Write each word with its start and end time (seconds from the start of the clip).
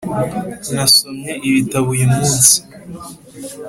Nasomye 0.73 1.31
ibitbo 1.47 1.79
uyu 1.93 2.07
munsi 2.15 2.55